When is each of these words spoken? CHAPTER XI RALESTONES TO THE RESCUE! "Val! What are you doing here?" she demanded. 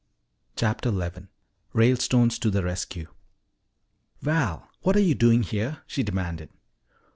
CHAPTER 0.55 0.89
XI 0.89 1.27
RALESTONES 1.73 2.39
TO 2.39 2.49
THE 2.49 2.63
RESCUE! 2.63 3.05
"Val! 4.23 4.67
What 4.81 4.95
are 4.95 4.99
you 4.99 5.13
doing 5.13 5.43
here?" 5.43 5.83
she 5.85 6.01
demanded. 6.01 6.49